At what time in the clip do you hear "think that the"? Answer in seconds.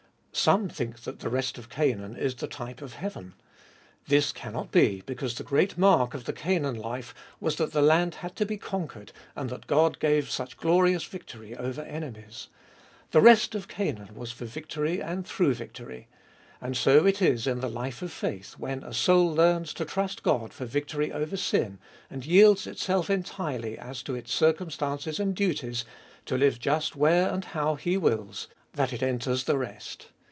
0.69-1.29